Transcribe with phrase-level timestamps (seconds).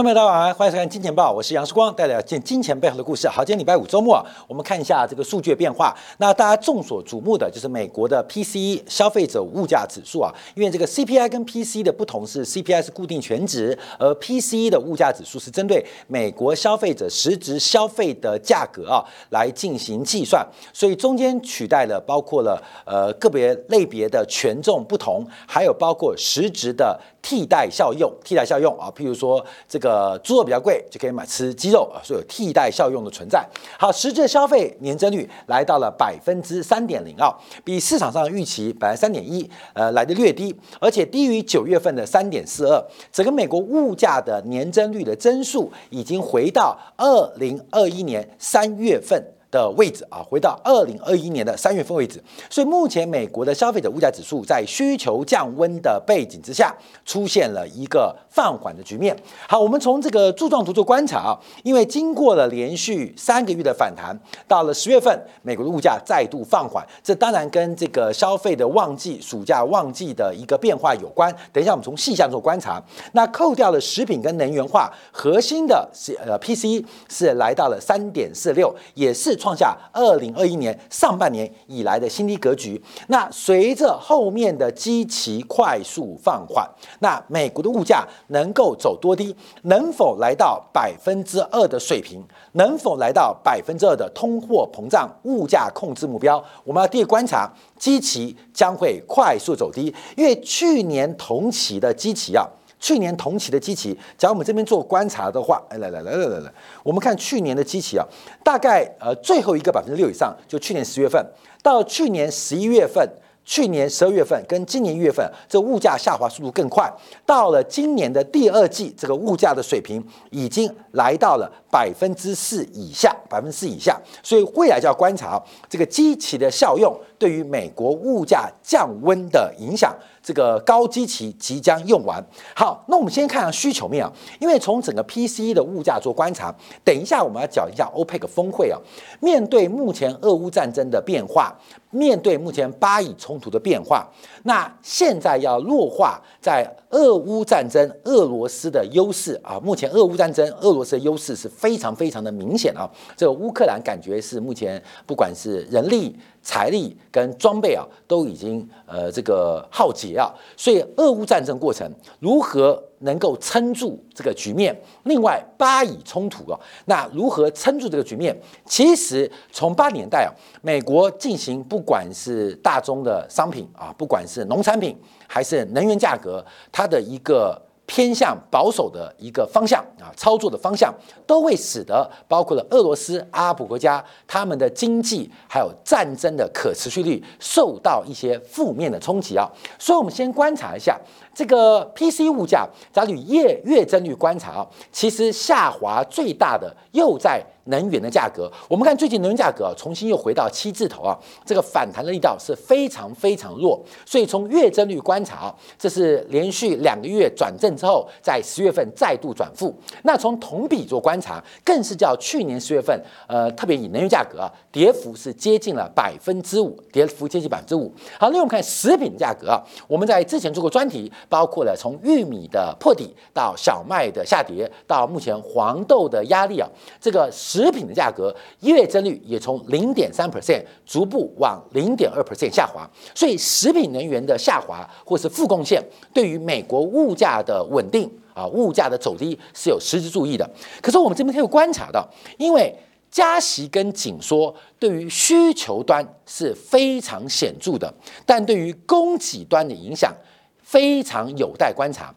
[0.00, 3.28] 众朋友大家好，欢迎收看《金钱报》，我是杨世光，带来见金钱背后的故事。
[3.28, 5.94] 好，今天礼拜五周末，我们看一下这个数据的变化。
[6.16, 20.42] 那大家众所瞩目的就是美国的 PCE 消费者物价指数啊，因为这个 CPI 跟 PCE 的不同是 CPI 是固定全值，而 PCE 的物价指数是针对美国消费者实质消费的价格啊来进行计算，
[20.72, 33.44] 所以中间取代了包括了呃个别类别的权重不同，还有包括实质的替代效用，替代效用啊，譬如说这个呃猪肉比较贵，就可以买吃鸡肉啊，所以有替代效用的存在。
[33.76, 37.28] 好，实质消费年增率来到了百分之三点零二，
[37.64, 42.80] 比市场上的预期百分之三点一，呃，来的略低，而且低于九月份的三点四二。
[43.10, 49.20] 整个美国物价的年增率的增速已经回到二零二一年三月份。
[49.50, 56.72] 的位置啊，回到二零二一年的三月份位置，所以目前美国的消费者物价指数在需求降温的背景之下，
[57.04, 59.16] 出现了一个放缓的局面。
[59.48, 71.34] 好，我们从这个柱状图做观察啊，因为经过了连续三个月的反弹，到了十月份，美国的物价再度放缓，这当然跟这个消费的旺季、暑假旺季的一个变化有关。
[71.52, 72.80] 等一下，我们从细项做观察。
[73.14, 79.39] 那扣掉了食品跟能源化，核心的是呃 P C 是来到了三点四六，也是。
[79.40, 82.80] 创下二零二一年上半年以来的新低格局。
[83.08, 89.34] 那随着后面的基期快速放缓，那美国的物价能够走多低？
[89.62, 92.22] 能否来到百分之二的水平？
[92.52, 96.44] 能否来到百分之二的通货膨胀物价控制目标？
[96.62, 102.46] 我们要第一观察，基期将会快速走低，因为去年同期的基期啊。
[102.80, 108.04] 去年同期的基期，假如我们这边做观察的话，哎，来来来来来来，我们看去年的基期啊，
[108.42, 111.24] 大概呃最后一个百分之六以上，就去年十月份
[111.62, 113.08] 到去年十一月份。
[113.42, 116.88] 去年十二月份跟今年一月份，这物价下滑速度更快。
[117.26, 120.00] 到了今年的第二季，这个物价的水平
[120.30, 123.98] 已经来到了百分之四以下，百分之四以下。
[124.22, 129.92] 所以未来就要观察这个基期的效用对于美国物价降温的影响。
[130.22, 132.24] 这个高基期即将用完。
[132.54, 136.54] 好，那我们先看下需求面啊，因为从整个 PCE 的物价做观察，
[136.84, 138.78] 等一下我们要讲一下 OPEC 峰会啊，
[139.20, 141.56] 面对目前俄乌战争的变化。
[141.92, 144.08] 面对目前巴以冲突的变化，
[144.44, 149.58] 那现在要弱化在俄乌战争俄罗斯的优势啊。
[149.58, 152.88] 目前俄乌战争俄罗斯的优势是非常非常的明显啊。
[153.16, 156.16] 这个乌克兰感觉是目前不管是人力。
[156.42, 164.74] 财力跟装备啊，都已经呃这个耗竭啊，所以俄乌战争过程如何能够撑住这个局面？
[165.04, 168.34] 另外巴以冲突啊，那如何撑住这个局面？
[168.64, 174.96] 其实从八年代啊，美国进行不管是大宗的商品啊，不管是农产品
[175.26, 177.60] 还是能源价格，它的一个。
[177.90, 180.94] 偏向保守的一个方向啊，操作的方向
[181.26, 189.44] 都会使得包括了俄罗斯、阿拉伯国家他们的经济还有战争的可持续率受到一些负面的冲击啊。
[189.76, 190.96] 所以，我们先观察一下
[191.34, 197.44] 这个 PC 物价，假如月月增率观察啊，其实下滑最大的又在。
[197.64, 209.74] 能源的价格，我们看最近能源价格啊重新又回到七字头啊，这个反弹的力道是非常非常弱，所以从月增率观察啊，这是连续两个月转正之后，在十月份再度转负。
[210.02, 217.92] 那从同比做观察，更是叫去年十月份，呃，特别以能源价格啊，跌幅是接近了百分之五，跌幅接近百分之五。
[218.18, 226.68] 好，那我们看食品价格啊，我们在之前做过专题，包括了从玉米的破底到小麦的下跌，到目前黄豆的压力啊，
[227.00, 235.82] 这个食品的价格月增率也从零点三 percent 逐步往零点二 percent 下滑，所以食品能源的下滑或是负贡献，
[236.14, 240.48] 对于美国物价的稳定啊，物价的走低是有实质注意的。
[240.80, 242.72] 可是我们这边可以观察到，因为
[243.10, 247.92] 加息跟紧缩对于需求端是非常显著的，
[248.24, 250.14] 但对于供给端的影响
[250.62, 252.14] 非常有待观察。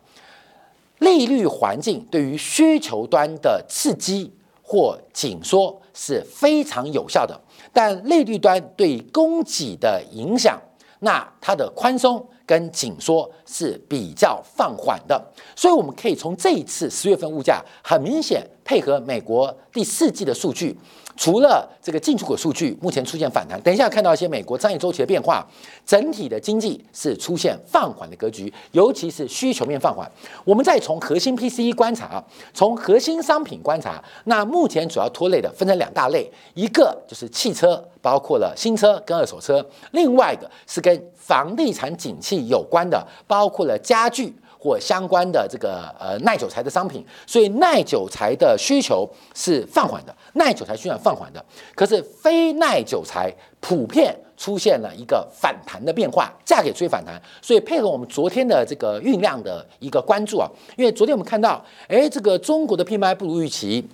[0.99, 4.31] 利率环境对于需求端的刺激。
[4.63, 7.39] 或紧缩是非常有效的，
[7.71, 10.59] 但利率端对供给的影响，
[10.99, 15.21] 那它的宽松跟紧缩是比较放缓的，
[15.55, 20.77] 所以我们可以从这一次十月份物价很明显配合美国第四季的数据。
[21.15, 25.45] 除了这个进出口数据目前出现反弹，等一下看到一些美国商业周期的变化，
[25.85, 30.09] 整体的经济是出现放缓的格局，尤其是需求面放缓。
[30.43, 32.23] 我们再从核心 PCE 观察，
[32.53, 39.61] 从核心商品观察，那目前主要拖累的分成两大类，一个就是汽车，包括了新车跟二手车；
[39.91, 44.33] 另外一个是跟房地产景气有关的，包括了家具。
[44.63, 49.05] 或相关的这个呃耐久材的商品，所以耐久材的需求
[49.35, 51.43] 是放缓的，耐久材需求放缓的。
[51.75, 53.29] 可是非耐久材
[53.59, 63.85] 普遍出现了一个反弹的变化，价格出现反弹，所以配合我们昨天的这个运量的一个关注啊，因为昨天我们看到，哎，这个中国的 PMI 不如预期。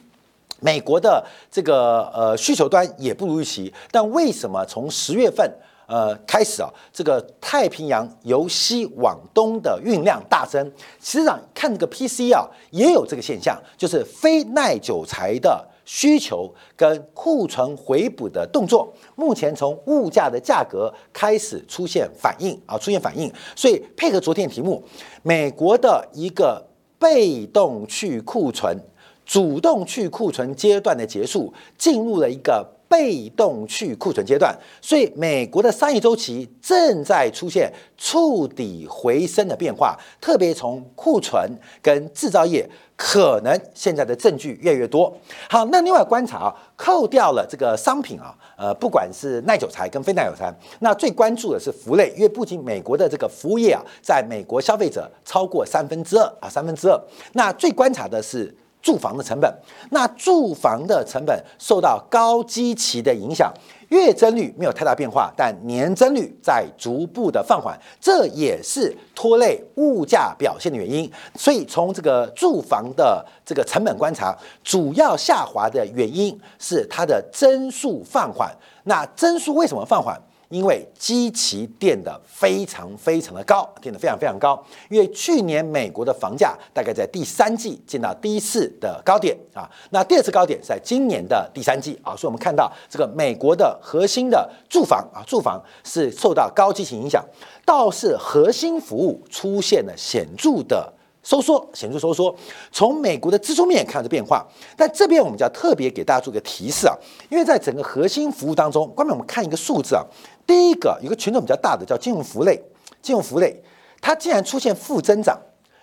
[0.62, 5.50] 美国的这个呃需求端也不如预期，但为什么从十月份
[5.89, 10.63] 呃开始啊，这个太平洋由西往东的运量大增？
[11.01, 23.33] 实际上看这个 PC 啊，也有这个现象，就是非耐久材的需求跟库存回补的动作，目前从物价的价格开始出现反应啊，出现反应。
[23.56, 24.83] 所以配合昨天题目，
[25.24, 26.63] 美国的一个
[27.00, 28.77] 被动去库存。
[29.25, 41.47] 主动去库存阶段的结束，进入了一个被动去库存阶段，所以美国的商业周期正在出现触底回升的变化，特别从库存
[41.83, 45.15] 跟制造业，可能现在的证据越来越多。
[45.47, 57.00] 好，那另外观察啊，扣掉了这个商品啊，呃，不管是耐久材跟非耐久材，那最关注的是服务类，因为不仅美国的这个服务业啊，在美国消费者超过三分之二啊，三分之二，
[57.33, 58.51] 那最观察的是。
[58.81, 59.53] 住房的成本，
[59.91, 63.53] 那住房的成本受到高基期的影响，
[63.89, 71.11] 月增率没有太大变化，但年增率在逐步的放缓，这也是拖累物价表现的原因。
[71.35, 78.49] 所以从这个住房的这个成本观察，主要下滑的原因是它的增速放缓。
[78.85, 80.19] 那增速为什么放缓？
[80.50, 84.62] 因为基期垫的非常非常的高，垫的非常非常高。
[84.90, 97.24] 因为去年美国的房价大概在第三季见到第一次的高点啊，那第二次高点在今年的第三季啊，所以我们看到这个美国的核心的住房啊，住房是受到高基情影响，
[97.66, 100.94] 倒是核心服务出现了显著的。
[101.22, 102.34] 收缩，显著收缩。
[102.72, 104.48] 从美国的支出面看着变化，
[104.78, 106.96] 但这边我们就要特别给大家做个提示啊，
[107.30, 110.04] 因为在整个核心服务当中，关键我们看一个数字啊，
[110.50, 112.60] 第一个有个权重比较大的叫金融服务类，
[113.04, 113.62] 金融服务类
[114.01, 115.40] 它竟然出现负增长，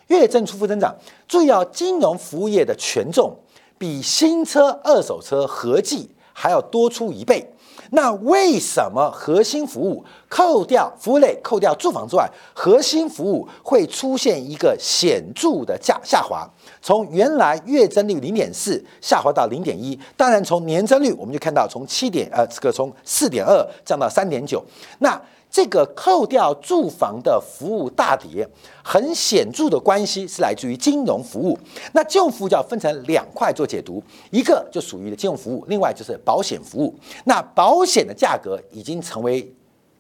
[0.09, 0.93] 月增出负增长。
[1.29, 3.33] 注意啊，金融服务业的权重
[3.79, 7.49] 比新车、二手车合计还要多出一倍。
[7.91, 16.49] 那为什么核心服务扣掉服务类、扣掉住房之外，核心服务会出现一个显著的价下滑？
[16.83, 24.65] 从原来月增率零点四下滑到零点一，当然从年增率我们就看到从七点呃这个从四点二降到三点九，
[24.99, 25.21] 那。
[25.57, 28.47] 这个扣掉住房的服务大跌，
[28.85, 31.59] 很显著的关系是来自于金融服务。
[31.95, 36.95] 那金融服务就要分成两块做解读，一个就属于金融服务，另外就是保险服务。
[37.25, 39.51] 那保险的价格已经成为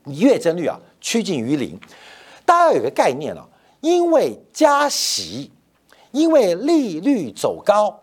[0.05, 1.81] 月增率啊趋近于零。
[2.45, 3.49] 大家要有个概念了，
[3.81, 5.51] 因为加息，
[6.11, 7.99] 因为利率走高，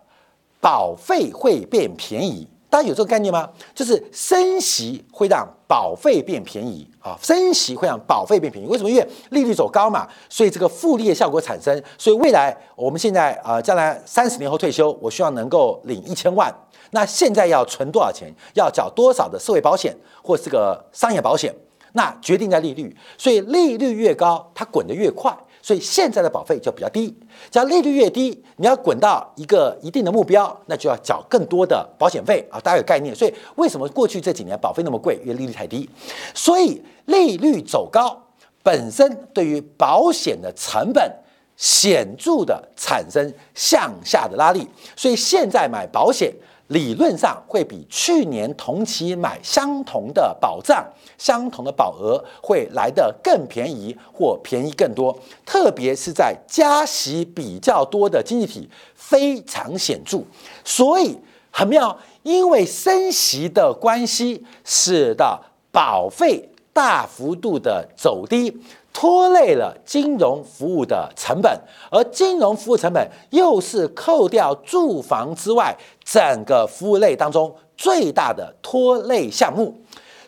[0.60, 2.48] 保费会变便宜。
[2.74, 3.48] 大家有这个概念吗？
[3.76, 8.68] 就是升息会让保费变便宜啊，升息会让保费变便宜。
[8.68, 8.90] 为什么？
[8.90, 11.80] 因为利率走高嘛，所以这个复利的效果产生。
[12.00, 16.52] 所以未来我们现在啊，将来三十年后退休，我希望能够领一千万。
[16.90, 18.34] 那现在要存多少钱？
[18.56, 21.54] 要缴多少的社会保险或是个商业保险？
[21.92, 22.98] 那决定在利率。
[23.20, 25.32] 所以利率越高，它滚得越快。
[25.64, 27.18] 所以现在的保费就比较低，
[27.50, 33.16] 只要利率越低，你要滚到一个一定的目标，那就要缴更多的保险费啊，大家有概念。
[33.16, 35.18] 所以为什么过去这几年保费那么贵？
[35.24, 35.90] 因为利率太低。
[36.36, 38.22] 所以利率走高
[38.62, 41.10] 本身对于保险的成本
[41.56, 44.68] 显著的产生向下的拉力，
[44.98, 46.34] 所以现在买保险。
[46.68, 50.84] 理论上会比去年同期买相同的保障、
[51.18, 55.16] 相同的保额会来得更便宜或便宜更多，
[55.46, 60.24] 特别是在加息比较多的经济体非常显著。
[60.64, 61.20] 所以
[61.52, 65.40] 很妙，因为升息的关系，使得
[65.72, 68.58] 保费大幅度的走低。
[68.94, 71.60] 拖累了金融服务的成本，
[71.90, 79.76] 而金融服务成本又是扣掉住房之外，整个服务类当中最大的拖累项目。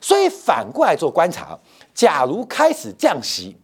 [0.01, 1.57] 所以反过来做观察，
[1.93, 3.55] 假如开始降息，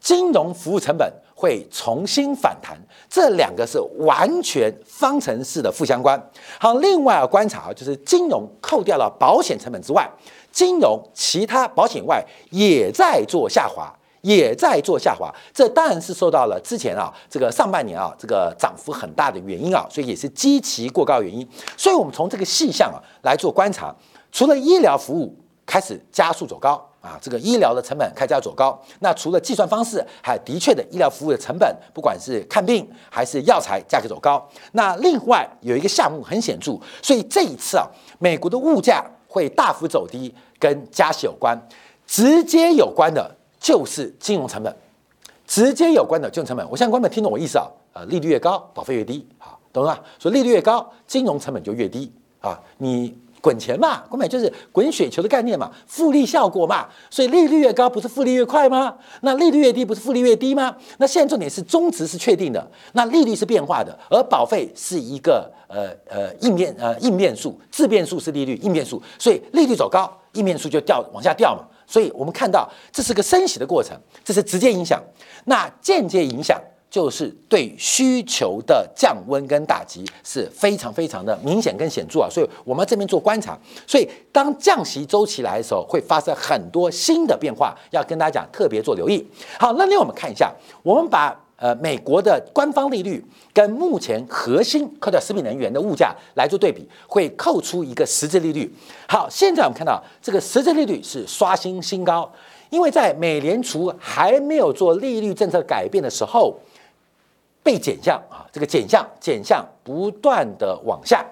[0.00, 2.76] 金融服务成本会重新反弹，
[3.08, 6.20] 这两个是完全方程式的负相关。
[6.60, 10.08] 好，另外要观察就是金融扣掉了保险成本之外，
[10.52, 13.92] 金融其他保险外也在做下滑。
[14.26, 21.48] 也在做下滑，这当然是受到了之前啊这个上半年啊这个涨幅很大的原因啊，所以也是基期过高原因。
[21.76, 23.94] 所以我们从这个细项啊来做观察，
[24.32, 25.32] 除了医疗服务
[25.64, 26.84] 开始加速走高。
[27.02, 28.76] 啊，这个医疗的成本开价走高。
[28.98, 34.44] 那除了计算方式，还的确的医疗服务的成本，不管是看病还是药材价格走高。
[34.72, 37.86] 那另外有一个项目很显著，所以这一次啊，
[38.18, 41.56] 美国的物价会大幅走低，跟加息有关，
[42.08, 43.35] 直接有关的
[43.66, 44.72] 就是金融成本，
[45.44, 46.64] 直接有关的金融成本。
[46.70, 47.66] 我相信观众听懂我意思啊？
[47.94, 50.00] 呃，利率越高，保费越低，好，懂了吧？
[50.20, 53.12] 所以利率越高，金融成本就越低啊，你。
[53.42, 58.96] 滚钱嘛，根本就是滚雪球的概念嘛，复利效果嘛，所以利率越高不是复利越快吗？
[59.20, 60.74] 那利率越低不是复利越低吗？
[60.98, 75.02] 那现在重点是中值是确定的，那利率是变化的，而保费是一个呃呃应变呃应变数，自变数是利率，应变数，所以利率走高，应变数就掉往下掉嘛，所以我们看到这是个升息的过程，这是直接影响，
[75.44, 76.60] 那间接影响。
[76.88, 89.26] 就是对需求的降温跟打击是非常非常的明显跟显著啊，所以我们这边做观察，所以当降息周期来的时候，会发生很多新的变化，要跟大家讲，特别做留意。
[89.58, 98.72] 好，那另外我们看一下，我们把呃美国的官方利率跟目前核心扣掉食品能源的物价来做对比，会扣出一个实质利率。
[99.08, 102.30] 好，现在我们看到这个实质利率是刷新新高，
[102.70, 106.56] 因为在美联储还没有做利率政策改变的时候。
[107.66, 111.26] 被减项啊，这个减项减项不断的往下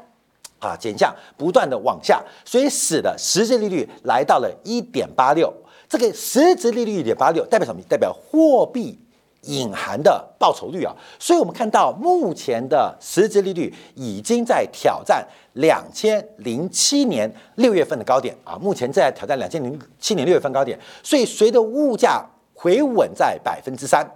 [0.59, 5.55] 啊，减项不断的往下，所以使得实质利率来到了一点八六。
[5.89, 7.81] 这个实质利率一点八六代表什么？
[7.89, 8.99] 代表货币
[9.47, 10.95] 隐含的报酬率啊。
[11.19, 20.79] 所以我们看到目前的实质利率已经在挑战两千零七年六月份的高点啊，目前正在挑战两千零七年六月份高点。
[21.03, 24.09] 所以随着物价回稳在百分之三。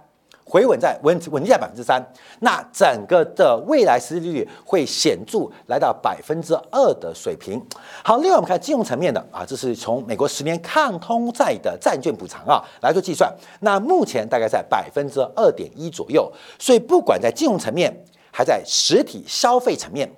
[0.49, 2.03] 回稳在稳稳定在百分之三，
[2.39, 7.63] 那整个的未来实际利率会显著来到百分之二的水平。
[8.03, 16.31] 好，另外我们看金融层面的啊，这是从美国十年抗通债的债券补偿啊来做计算，那目前大概在百分之二点一左右。
[16.57, 17.95] 所以不管在金融层面，
[18.31, 20.09] 还在实体消费层面，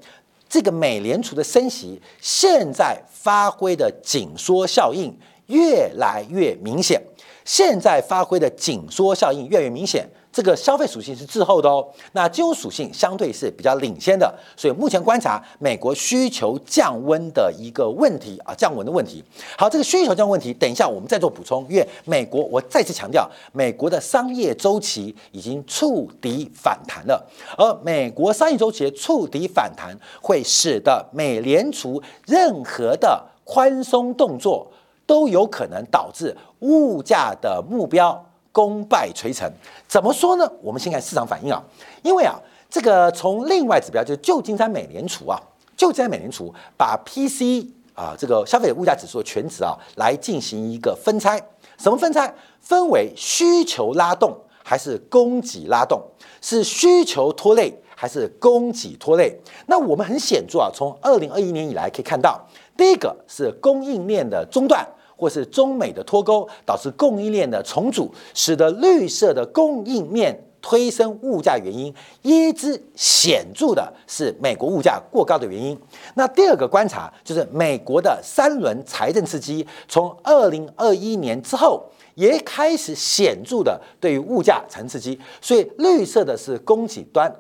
[0.48, 5.14] 这个美联储的升息现在发挥的紧缩效应
[5.48, 7.02] 越来越明显，
[7.44, 10.10] 现在发挥的紧缩效应越来越明显。
[10.32, 19.24] 这个消费属性是滞后的哦，那金融属性相对是比较领先的，所以目前观察美国需求降温的一个问题啊，降温的问题。
[19.58, 21.66] 好，这个需求降温问题，等一下我们再做补充。
[21.70, 27.26] 因为美国，我再次强调，美国的商业周期已经触底反弹了，
[27.58, 34.72] 而美国商业周期触底反弹，会使得美联储任何的宽松动作
[35.06, 38.26] 都有可能导致物价的目标。
[38.52, 39.50] 功败垂成，
[39.88, 40.52] 怎么说呢？
[40.62, 41.64] 我们先看市场反应啊，
[42.04, 42.36] 因为啊，
[42.70, 45.40] 这个从另外指标就是旧金山美联储啊，
[45.78, 51.42] 旧金山美联储把 P C 啊这个消费者物价指数的全值啊来进行一个分拆，
[51.78, 52.34] 什么分拆？
[52.60, 56.02] 分为需求拉动还是供给拉动？
[56.42, 59.40] 是需求拖累还是供给拖累？
[59.68, 62.40] 那我们很显著啊，从二零二一年以来可以看到，
[62.76, 64.88] 第一个是供应链的中断。
[65.22, 75.78] 或是中美的脱钩导致供应链的重组，使得绿色的供应面推升物价原因，一之显著的是美国物价过高的原因。
[76.16, 81.84] 那第二个观察就是美国的三轮财政刺激，从二零二一年之后
[82.16, 87.32] 也开始显著的对于物价产生刺激，所以绿色的是供给端。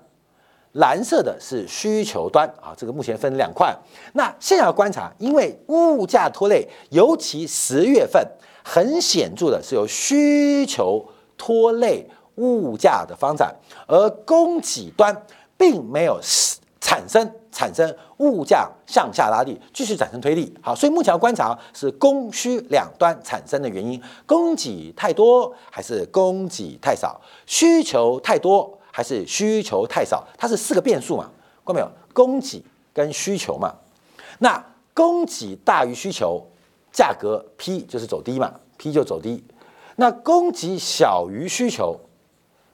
[0.73, 3.75] 蓝色的是需求端啊，这个目前分两块。
[4.13, 8.25] 那现在要观察，因为物价拖累，尤其十月份
[8.63, 11.05] 很显著的是由需求
[11.37, 13.53] 拖累物价的发展，
[13.85, 15.25] 而供给端
[15.57, 16.17] 并没有
[16.79, 20.55] 产生产生物价向下拉力，继续产生推力。
[20.61, 27.19] 好，所以目前要观察是供需两端产生的原因，供给太多还是供给太少？
[27.45, 28.77] 需求太多。
[28.91, 31.29] 还是需求太少，它是四个变数嘛？
[31.65, 31.89] 看到没有？
[32.13, 33.73] 供给跟需求嘛。
[34.39, 36.45] 那供给大于需求，
[36.91, 39.43] 价格 P 就是走低嘛，P 就走低。
[39.95, 41.99] 那供给小于需求，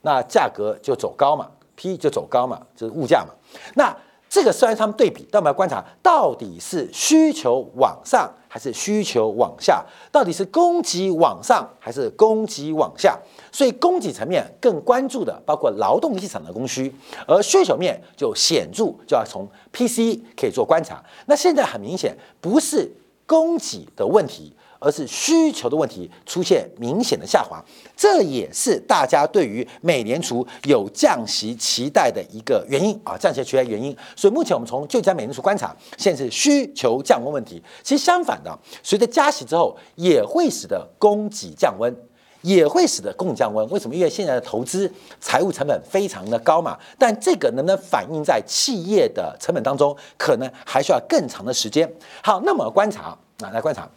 [0.01, 3.33] 那价格就走高嘛，P 就走高嘛，就是物价嘛。
[3.75, 3.95] 那
[4.29, 13.15] 这个虽然他们对比，但我们要观察到底是需求往上还是需求往下，到底是供给往上还是供给往下。
[13.51, 16.91] 所以供给层面更关注的包括劳动力市场的供需，
[17.27, 21.03] 而需求面就显著就要从 PC 可以做观察。
[21.27, 22.91] 那现在很明显不是
[23.27, 27.63] 供给的问题，而是需求的问题出现明显的下滑，
[27.95, 33.95] 这也是大家对于美联储有降息期待的一个原因啊，降息期待原因。
[34.15, 37.61] 所以目前我们从就家美联储观察，现在是需求降温问题。
[37.83, 41.95] 其实相反的，随着加息之后，也会使得供给降温，
[42.41, 43.67] 也会使得供给降温。
[43.69, 43.95] 为什么？
[43.95, 46.77] 因为现在的投资财务成本非常的高嘛。
[46.97, 51.91] 但这个能不能反映在企业的成本当中，可能还需要更长的时间。
[52.23, 53.89] 好，那么观察啊，来观察。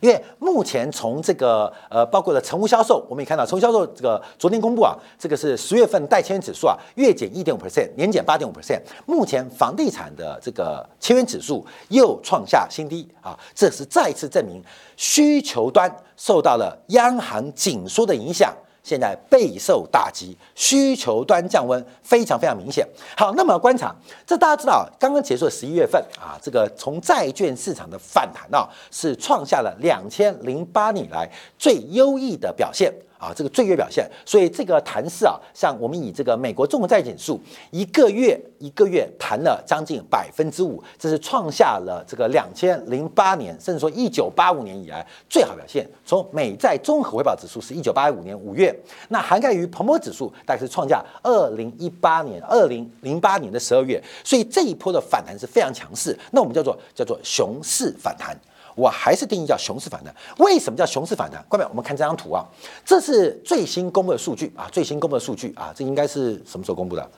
[0.00, 8.80] 因为目前从这个呃，包括了成屋销售，我们也看到成屋销售这个昨天公布啊，这个是十月份带签指数啊，月减一点五 percent，年减八点五 percent。
[9.06, 14.62] 目前房地产的这个签约指数又创下新低啊，这是再次证明
[14.96, 18.54] 需求端受到了央行紧缩的影响。
[18.82, 22.86] 现在备受打击，需求端降温非常非常明显。
[23.16, 23.94] 好，那么观察，
[24.26, 32.92] 这大家知道，刚刚结束的十一月份啊，这个从债券市场的反弹啊，是创下了两千零八年以来最优异的表现。
[33.18, 45.84] 啊，这个最月表现，所以这个弹势啊，像我们以这个美国综合债减数一个月一个月弹了将近百分之五，这是创下了这个两千零八年，甚至说一九八五年以来最好表现。
[46.04, 48.72] 从美债综合回报指数是一九八五年五月，
[49.08, 56.16] 那涵盖于彭博指数大概是创下二零一八年二零零八年的十二月，所以这一波的反弹是非常强势。
[56.30, 58.38] 那我们叫做叫做熊市反弹。
[58.78, 60.14] 我还是定义叫熊市反弹。
[60.38, 61.44] 为什么叫熊市反弹？
[61.48, 62.44] 各位，我们看这张图啊，
[62.84, 67.10] 这是最新公布的数据啊，最新公布的数据啊，这应该是什么时候公布的？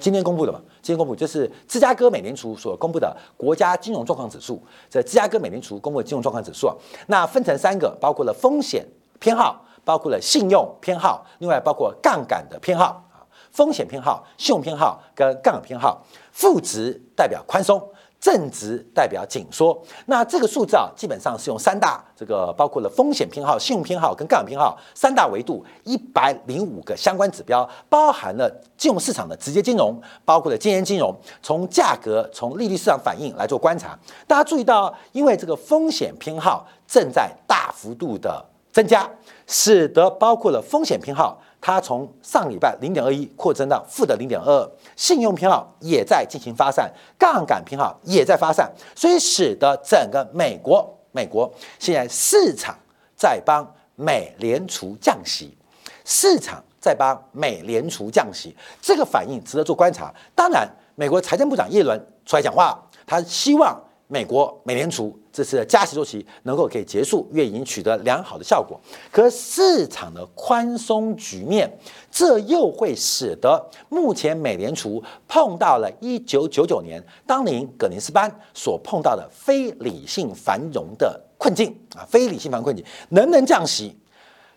[0.00, 0.60] 今天公布的嘛？
[0.82, 4.60] 今天公布就是芝加哥美联储所公布的国家金融状况指数。
[4.90, 6.74] 这芝加哥美联储公布的金融状况指数啊，
[7.06, 8.84] 那分成三个，包括了风险
[9.20, 13.22] 偏好，包括了信用偏好，另外包括杠杆的偏好啊。
[13.52, 17.80] 风险偏好、信用偏好跟杠杆偏好，负值代表宽松。
[18.24, 33.94] 正值代表紧缩，那这个数字啊，基本上是用三大这个包括了风险偏好、信用偏好跟杠杆偏好三大维度，一百零五个相关指标，包含了金融市场的直接金融，包括了间接金融，从价格、从利率市场反应来做观察。
[34.26, 39.06] 大家注意到，因为这个风险偏好正在大幅度的增加，
[39.46, 41.38] 使得包括了风险偏好。
[41.66, 52.76] 它从上礼拜零点二一扩增到负的零点二二，信用偏好也在进行发散，杠杆偏好也在发散，所以使得整个美国，美国现在市场
[53.16, 55.56] 在帮美联储降息，
[56.04, 60.12] 市场在帮美联储降息，这个反应值得做观察。
[60.34, 63.82] 当然，美国财政部长耶伦出来讲话，他希望。
[64.06, 68.78] 美国美联储这次的加息周期能够可以结束，愿已经取得良好的效果。
[69.10, 71.70] 可市场的宽松局面，
[72.10, 83.96] 这又会使得目前美联储碰到了一九九九年当年葛林斯班所碰到的非理性繁荣的困境啊，非理性繁荣困境能不能降息？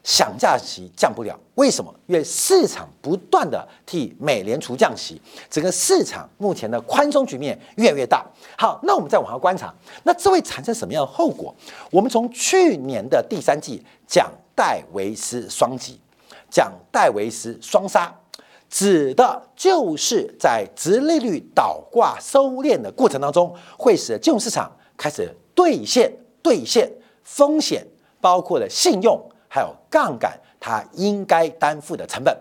[0.07, 1.93] 想降息降不了，为什么？
[2.05, 8.25] 因为市场不断的替美联储降息，整个市场目前的宽松局面越来越大。
[8.57, 11.53] 好，那我们再往下观察，那这会产生什么样的后果？
[11.91, 15.99] 我们从去年的第三季讲戴维斯双击，
[16.49, 18.15] 讲戴维斯双杀，
[18.69, 26.09] 指的就是在直利率倒挂收敛的过程当中，会使金融市场开始兑现
[26.41, 26.89] 兑现
[27.23, 27.85] 风险，
[28.21, 29.21] 包括了信用。
[29.57, 32.37] 还有杠杆，它应该担负的成本、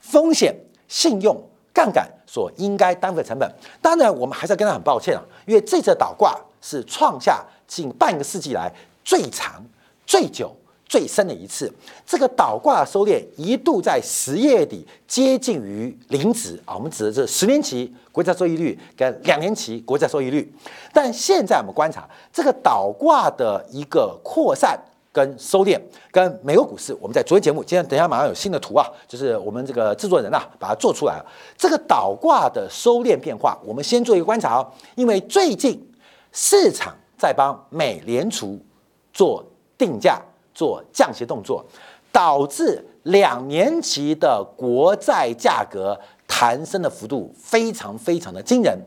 [0.00, 0.54] 风险、
[0.86, 1.34] 信用、
[1.72, 3.50] 杠杆所应该担负的成本。
[3.80, 8.70] 当然，我们还是要跟他很抱歉啊，因为这次倒挂是创下近半个世纪来
[9.02, 9.64] 最长、
[10.04, 10.54] 最久、
[10.86, 11.72] 最深的一次。
[12.04, 20.52] 这个倒挂收敛一度在十月底接近于零值啊，我们指的是十年期国债收益率跟两年期国债收益率。
[20.92, 24.78] 但现在我们观察这个倒挂的一个扩散。
[25.18, 25.76] 跟收敛，
[26.12, 31.26] 跟美国股市，我们在昨天节目，今天等一下马上有新的图啊，就是我们这个制作人呐把它做出来了。
[31.56, 35.84] 这个倒挂的收敛变化，我们先做一个观察哦，因为最近
[36.30, 38.56] 市场在帮美联储
[39.12, 39.44] 做
[39.76, 40.22] 定价、
[40.54, 41.66] 做降息动作，
[42.12, 48.78] 导致两年期的国债价格弹升的幅度非常非常的惊人。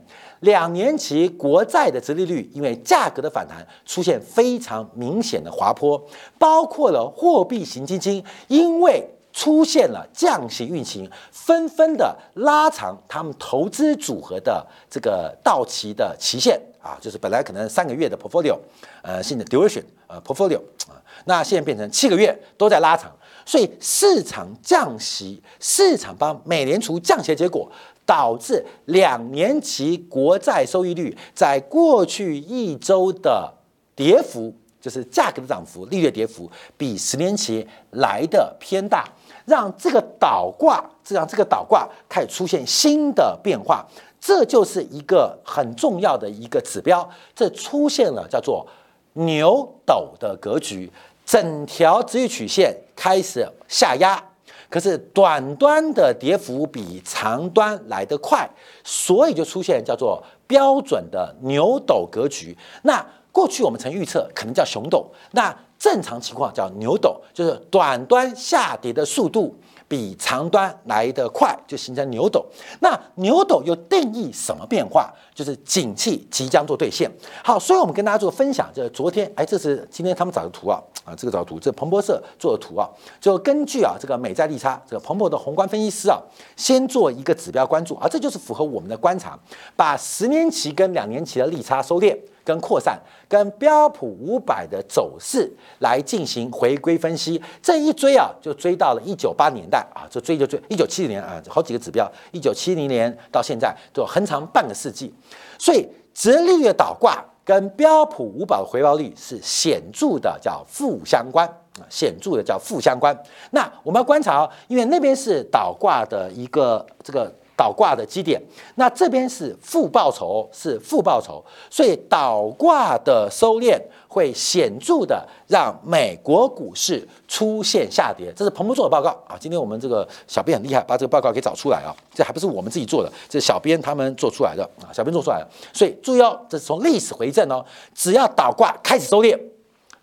[0.41, 5.99] 两年期国债的殖利率因为价格的反弹出现非常明显的滑坡，
[6.37, 18.57] 包括了货币型基金，因为出现了降息运行，纷纷的拉长他们投资组合的这个到期的期限啊，就是本来可能三个月的 portfolio，
[19.03, 20.57] 呃，现在 duration，呃，portfolio
[20.89, 23.11] 啊，那现在变成七个月都在拉长，
[23.45, 27.71] 所以市场降息，市场帮美联储降息的结果。
[28.05, 33.53] 导致两年期国债收益率在过去一周的
[33.95, 39.07] 跌幅就是价格的涨幅、利率跌幅比十年期来的偏大，
[39.45, 43.85] 让这个倒挂，这让这个倒挂开始出现新的变化，
[44.19, 48.65] 这就是一个很重要的一个指标，这出现了叫做
[49.13, 50.91] 牛斗的格局，
[51.25, 54.30] 整条直率曲线开始下压。
[54.71, 58.49] 可是短端的跌幅比长端来得快，
[58.83, 62.57] 所以就出现叫做标准的牛斗格局。
[62.83, 69.55] 那过去我们曾预测可能叫熊斗，那正常情况叫牛斗，就是短端下跌的速度。
[69.91, 72.45] 比长端来得快，就形成牛斗。
[72.79, 75.13] 那牛斗又定义什么变化？
[75.35, 77.11] 就是景气即将做兑现。
[77.43, 82.87] 好，所以我们跟大家做分享，就是昨天，哎，这是今天他们找的图啊，啊，这个找的图，这彭博社做的图啊，
[83.19, 86.17] 就根据啊这个美债利差，这个彭博的宏观分析师啊，
[86.55, 89.37] 先做一个指标关注啊，这就是符合我们的观察，
[89.75, 92.17] 把十年期跟两年期的利差收敛。
[92.43, 92.99] 跟扩散、
[93.29, 105.13] 跟标普五百的走势来进行回归分析，这一追啊，就追到了一九八年代啊，这追就追一九七零年啊，好几个指标，一九七零年到现在就横长半个世纪，
[105.57, 111.47] 所以直利率倒挂跟标普五百的回报率是显著的叫负相关
[111.79, 113.17] 啊，显著的叫负相关。
[113.51, 117.33] 那我们要观察哦，因为那边是倒挂的一个这个。
[117.55, 118.41] 倒挂的基点，
[118.75, 128.33] 那这边是负报酬，是负报酬，所以倒挂的收敛会显著的让美国股市出现下跌。
[128.35, 135.47] 这是彭博做的报告啊，今天我们这个小编很厉害，把这个报告给找出来啊，这还不是我们自己做的，这是小编他们做出来的啊，小编做出来的。
[135.73, 139.39] 所以注意哦，这是从历史回正哦，只要倒挂开始收敛。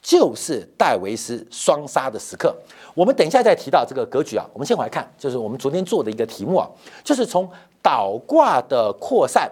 [0.01, 2.55] 就是戴维斯双杀的时刻。
[2.99, 4.45] 我们等一下再提到这个格局啊。
[4.53, 6.69] 我们先回来看，就是我们昨天做的一个题目啊，
[7.05, 7.49] 就是从
[7.81, 9.49] 倒挂的扩散，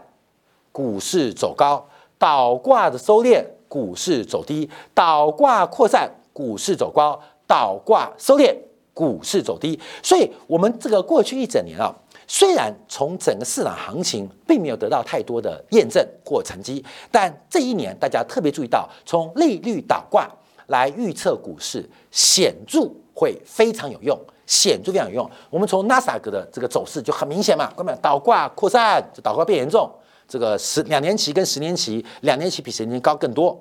[0.72, 1.80] 股市走高；
[2.18, 8.52] 倒挂的收敛，股市走低；倒挂扩散，股市走高；倒挂收敛，
[8.92, 9.78] 股市走低。
[10.02, 11.94] 所以，我们这个过去一整年啊。
[12.26, 20.28] 虽然从整个市场行情并没有得到太多的验证或成绩，但这一年大家特别注意到，从利率倒挂
[20.66, 25.30] 来预测股市，显著会非常有用，显著非常有用。
[25.50, 29.90] 我们从纳斯达克的这个走势就很明显嘛，各位倒挂扩散，就倒挂变严重，
[30.28, 33.58] 这个十两年期跟十年期，两年期比十年期高更多。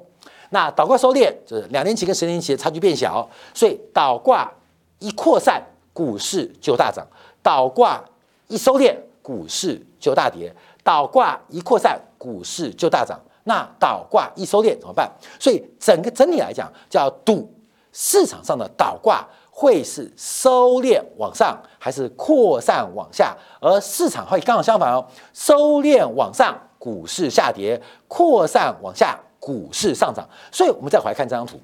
[0.50, 4.52] 那倒挂收敛，就是两年期跟十年期的差距变小，所以倒挂
[5.00, 5.62] 一扩散，
[5.94, 7.04] 股市就大涨；
[7.42, 8.04] 倒挂。
[8.48, 10.52] 一收敛，股市就大跌；
[10.84, 13.20] 倒挂一扩散，股市就大涨。
[13.48, 15.08] 那倒挂一收敛怎么办？
[15.40, 17.48] 所以整个整体来讲，叫赌
[17.94, 23.38] 市场上的倒挂会是收敛往上，还是扩散往下？
[23.62, 30.28] 而市场会刚好相反哦，收敛往上，股市下跌；扩散往下，股市上涨。
[30.52, 31.60] 所以我们再回来看这张图，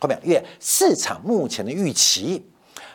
[0.00, 2.48] 后面因为市场目前的预期。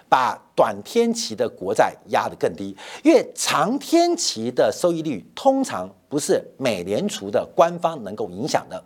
[0.10, 8.84] 把短天期的国债压得更低，因为长天期的收益率通常不是美联储的官方能够影响的。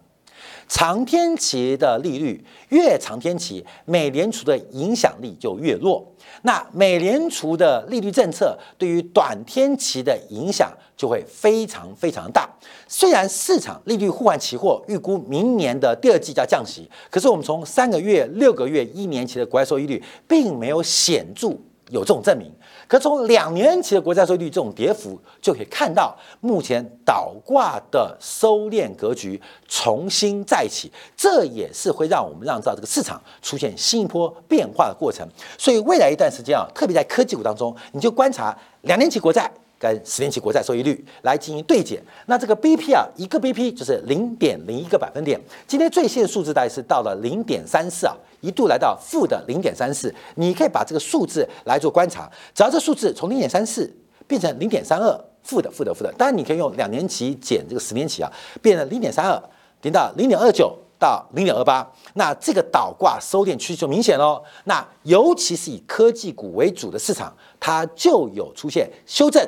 [0.71, 6.01] 长天期的利率越长天期，美联储的影响力就越弱。
[6.43, 12.49] 那美联储的利率政策对于短天期的影响就会非常非常大。
[12.87, 21.49] 虽然市场利率互换期货预估明年的第二季要降息，可是我们从三个月、六个月、一年期的国债收益率并没有显著
[21.89, 22.49] 有这种证明。
[22.91, 35.25] 可从两年期的国债收益率这种跌幅，就可以看到目前倒挂的收敛格局重新再起，这也是会让我们让到这个市场出现新一波变化的过程。
[35.57, 39.49] 所以未来一段时间啊，特别在科技股当中，你就观察两年期国债。
[39.81, 45.41] 跟十年期国债收益率来进行对减，那这个 BP 啊，一个 BP 就是零点零一个百分点。
[45.67, 50.13] 今天最新的数字大概是到了零点三四啊，一度来到负的零点三四。
[50.35, 53.91] 你可以把这个数字来做观察，只要这数字从零点三四
[54.27, 56.13] 变成零点三二，负的负的负的。
[56.15, 59.41] 当然你可以用两年期减这个十年期啊，变成零点三二，
[59.81, 64.43] 零到零点二九到零点二八，那这个倒挂收敛趋势就明显喽。
[64.65, 69.43] 那尤其是以科技股为主的市场，它就有出现修正。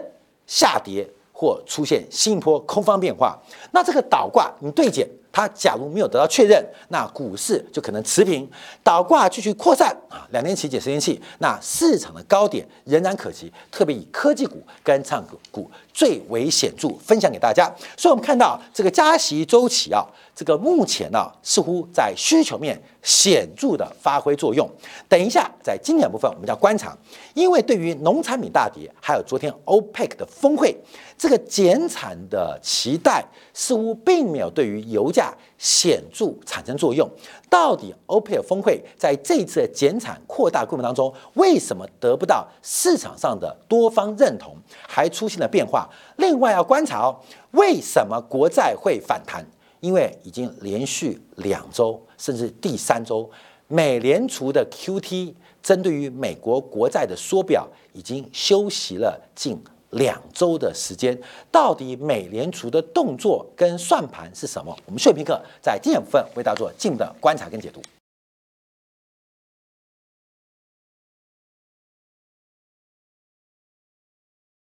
[0.45, 3.37] 下跌或出现新一波空方变化，
[3.71, 8.45] 那这个倒挂你对减，它假如没有得到确认，那股市就可能持平；
[8.83, 13.51] 倒挂继续扩散啊，两年期减十年期，那市场的高点仍然可及。
[13.71, 17.69] 特别以科技股跟唱股股最为显著，分享给大家。
[17.97, 20.05] 所以我们看到这个加息周期啊。
[20.35, 24.67] 这个目前呢，似乎在需求面显著的发挥作用。
[25.07, 26.97] 等一下，在经典部分，我们要观察，
[27.35, 30.75] 因为对于农产品大跌，还有昨天 OPEC 的峰会，
[31.17, 37.07] 这个减产的期待似乎并没有对于油价显著产生作用。
[37.47, 45.87] 到底欧佩尔峰会在这次减产扩大规模当中，为什么得不到市场上的多方认同，还出现了变化？
[46.17, 47.15] 另外要观察哦，
[47.51, 49.45] 为什么国债会反弹？
[49.83, 53.29] 因为已经连续两周，甚至第三周，
[53.67, 59.61] 美联储的 QT 针对于美国国债的缩表已经休息了近。
[59.89, 61.15] 两周的时间，
[61.51, 64.75] 到底美联储的动作跟算盘是什么？
[64.85, 67.79] 我们视频课，在今天部分为大家做进一步的观察跟解读。